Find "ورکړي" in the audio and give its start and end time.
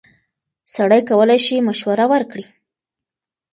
2.13-2.45